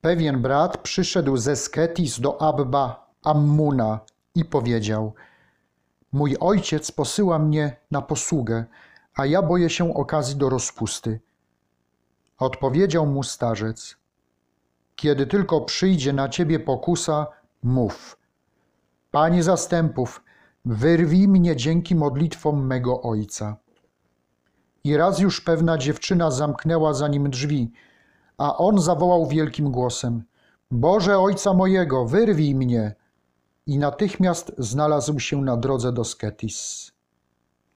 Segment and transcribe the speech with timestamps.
[0.00, 4.00] Pewien brat przyszedł ze Sketis do Abba Ammuna
[4.34, 5.14] i powiedział:
[6.12, 8.64] Mój ojciec posyła mnie na posługę,
[9.14, 11.20] a ja boję się okazji do rozpusty.
[12.38, 13.96] Odpowiedział mu starzec:
[14.96, 17.26] Kiedy tylko przyjdzie na ciebie pokusa,
[17.62, 18.18] mów.
[19.10, 20.22] Panie zastępów,
[20.64, 23.56] wyrwij mnie dzięki modlitwom mego ojca.
[24.84, 27.72] I raz już pewna dziewczyna zamknęła za nim drzwi,
[28.38, 30.24] a on zawołał wielkim głosem:
[30.70, 32.94] Boże ojca mojego, wyrwij mnie!
[33.66, 36.92] I natychmiast znalazł się na drodze do Sketis.